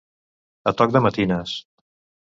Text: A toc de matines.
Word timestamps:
A 0.73 0.73
toc 0.81 0.97
de 0.97 1.03
matines. 1.09 1.57